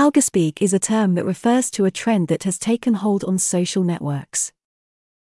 Algospeak 0.00 0.62
is 0.62 0.72
a 0.72 0.78
term 0.78 1.14
that 1.14 1.26
refers 1.26 1.70
to 1.70 1.84
a 1.84 1.90
trend 1.90 2.28
that 2.28 2.44
has 2.44 2.58
taken 2.58 2.94
hold 2.94 3.22
on 3.22 3.36
social 3.38 3.82
networks. 3.84 4.50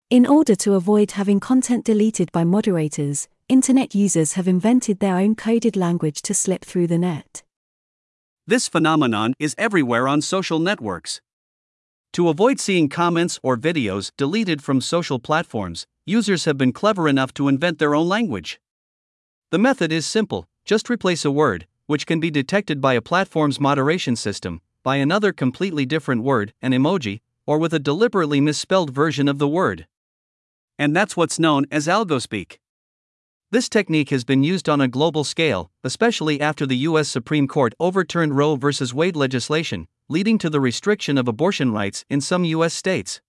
In 0.09 0.25
order 0.25 0.55
to 0.55 0.73
avoid 0.73 1.11
having 1.11 1.39
content 1.39 1.85
deleted 1.85 2.33
by 2.33 2.43
moderators, 2.43 3.29
internet 3.47 3.95
users 3.95 4.33
have 4.33 4.45
invented 4.45 4.99
their 4.99 5.15
own 5.15 5.35
coded 5.35 5.77
language 5.77 6.21
to 6.23 6.33
slip 6.33 6.65
through 6.65 6.87
the 6.87 6.97
net. 6.97 7.43
This 8.45 8.67
phenomenon 8.67 9.35
is 9.39 9.55
everywhere 9.57 10.05
on 10.05 10.21
social 10.21 10.59
networks. 10.59 11.21
To 12.11 12.27
avoid 12.27 12.59
seeing 12.59 12.89
comments 12.89 13.39
or 13.41 13.55
videos 13.55 14.11
deleted 14.17 14.61
from 14.61 14.81
social 14.81 15.17
platforms, 15.17 15.87
users 16.05 16.43
have 16.43 16.57
been 16.57 16.73
clever 16.73 17.07
enough 17.07 17.33
to 17.35 17.47
invent 17.47 17.79
their 17.79 17.95
own 17.95 18.09
language. 18.09 18.59
The 19.49 19.59
method 19.59 19.93
is 19.93 20.05
simple 20.05 20.45
just 20.65 20.89
replace 20.89 21.23
a 21.23 21.31
word, 21.31 21.67
which 21.87 22.05
can 22.05 22.19
be 22.19 22.29
detected 22.29 22.79
by 22.79 22.93
a 22.93 23.01
platform's 23.01 23.59
moderation 23.59 24.15
system, 24.15 24.61
by 24.83 24.97
another 24.97 25.33
completely 25.33 25.85
different 25.85 26.23
word, 26.23 26.53
an 26.61 26.71
emoji, 26.71 27.21
or 27.45 27.57
with 27.57 27.73
a 27.73 27.79
deliberately 27.79 28.39
misspelled 28.39 28.91
version 28.91 29.27
of 29.27 29.39
the 29.39 29.47
word. 29.47 29.87
And 30.77 30.95
that's 30.95 31.17
what's 31.17 31.39
known 31.39 31.65
as 31.71 31.87
algospeak. 31.87 32.59
This 33.49 33.69
technique 33.69 34.09
has 34.09 34.25
been 34.25 34.43
used 34.43 34.67
on 34.67 34.81
a 34.81 34.89
global 34.89 35.23
scale, 35.23 35.71
especially 35.83 36.41
after 36.41 36.65
the 36.65 36.77
U.S. 36.89 37.07
Supreme 37.07 37.47
Court 37.47 37.73
overturned 37.79 38.35
Roe 38.35 38.57
v. 38.57 38.69
Wade 38.93 39.15
legislation, 39.15 39.87
leading 40.09 40.37
to 40.37 40.49
the 40.49 40.59
restriction 40.59 41.17
of 41.17 41.29
abortion 41.29 41.71
rights 41.71 42.03
in 42.09 42.19
some 42.19 42.43
U.S. 42.43 42.73
states. 42.73 43.21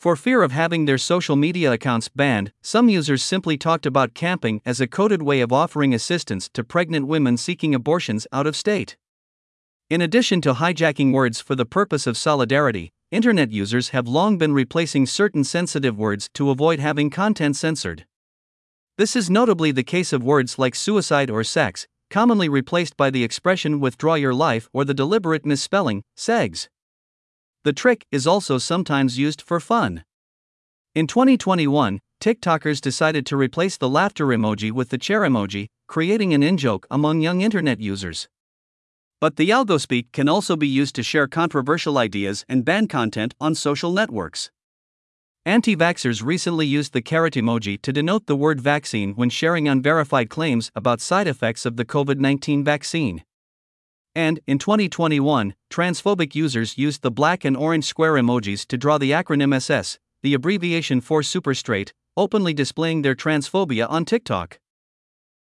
For 0.00 0.16
fear 0.16 0.40
of 0.40 0.52
having 0.52 0.86
their 0.86 0.96
social 0.96 1.36
media 1.36 1.72
accounts 1.72 2.08
banned, 2.08 2.54
some 2.62 2.88
users 2.88 3.22
simply 3.22 3.58
talked 3.58 3.84
about 3.84 4.14
camping 4.14 4.62
as 4.64 4.80
a 4.80 4.86
coded 4.86 5.20
way 5.20 5.42
of 5.42 5.52
offering 5.52 5.92
assistance 5.92 6.48
to 6.54 6.64
pregnant 6.64 7.06
women 7.06 7.36
seeking 7.36 7.74
abortions 7.74 8.26
out 8.32 8.46
of 8.46 8.56
state. 8.56 8.96
In 9.90 10.00
addition 10.00 10.40
to 10.40 10.54
hijacking 10.54 11.12
words 11.12 11.42
for 11.42 11.54
the 11.54 11.66
purpose 11.66 12.06
of 12.06 12.16
solidarity, 12.16 12.94
Internet 13.10 13.52
users 13.52 13.90
have 13.90 14.08
long 14.08 14.38
been 14.38 14.54
replacing 14.54 15.04
certain 15.04 15.44
sensitive 15.44 15.98
words 15.98 16.30
to 16.32 16.48
avoid 16.48 16.78
having 16.78 17.10
content 17.10 17.56
censored. 17.56 18.06
This 18.96 19.14
is 19.14 19.28
notably 19.28 19.70
the 19.70 19.82
case 19.82 20.14
of 20.14 20.24
words 20.24 20.58
like 20.58 20.74
suicide 20.74 21.28
or 21.28 21.44
sex, 21.44 21.86
commonly 22.08 22.48
replaced 22.48 22.96
by 22.96 23.10
the 23.10 23.22
expression 23.22 23.80
withdraw 23.80 24.14
your 24.14 24.32
life 24.32 24.66
or 24.72 24.86
the 24.86 24.94
deliberate 24.94 25.44
misspelling, 25.44 26.04
segs. 26.16 26.68
The 27.62 27.74
trick 27.74 28.06
is 28.10 28.26
also 28.26 28.56
sometimes 28.56 29.18
used 29.18 29.42
for 29.42 29.60
fun. 29.60 30.04
In 30.94 31.06
2021, 31.06 32.00
TikTokers 32.18 32.80
decided 32.80 33.26
to 33.26 33.36
replace 33.36 33.76
the 33.76 33.88
laughter 33.88 34.26
emoji 34.28 34.72
with 34.72 34.88
the 34.88 34.96
chair 34.96 35.20
emoji, 35.20 35.66
creating 35.86 36.32
an 36.32 36.42
in 36.42 36.56
joke 36.56 36.86
among 36.90 37.20
young 37.20 37.42
internet 37.42 37.78
users. 37.78 38.28
But 39.20 39.36
the 39.36 39.50
algospeak 39.50 40.10
can 40.12 40.26
also 40.26 40.56
be 40.56 40.66
used 40.66 40.94
to 40.94 41.02
share 41.02 41.28
controversial 41.28 41.98
ideas 41.98 42.46
and 42.48 42.64
ban 42.64 42.88
content 42.88 43.34
on 43.38 43.54
social 43.54 43.92
networks. 43.92 44.50
Anti 45.44 45.76
vaxxers 45.76 46.24
recently 46.24 46.66
used 46.66 46.94
the 46.94 47.02
carrot 47.02 47.34
emoji 47.34 47.80
to 47.82 47.92
denote 47.92 48.26
the 48.26 48.36
word 48.36 48.58
vaccine 48.60 49.14
when 49.16 49.28
sharing 49.28 49.68
unverified 49.68 50.30
claims 50.30 50.70
about 50.74 51.02
side 51.02 51.26
effects 51.26 51.66
of 51.66 51.76
the 51.76 51.84
COVID 51.84 52.18
19 52.18 52.64
vaccine. 52.64 53.22
And, 54.14 54.40
in 54.46 54.58
2021, 54.58 55.54
transphobic 55.70 56.34
users 56.34 56.76
used 56.76 57.02
the 57.02 57.10
black 57.10 57.44
and 57.44 57.56
orange 57.56 57.84
square 57.84 58.14
emojis 58.14 58.66
to 58.66 58.76
draw 58.76 58.98
the 58.98 59.12
acronym 59.12 59.54
SS, 59.54 59.98
the 60.22 60.34
abbreviation 60.34 61.00
for 61.00 61.22
super 61.22 61.54
straight, 61.54 61.92
openly 62.16 62.52
displaying 62.52 63.02
their 63.02 63.14
transphobia 63.14 63.88
on 63.88 64.04
TikTok. 64.04 64.58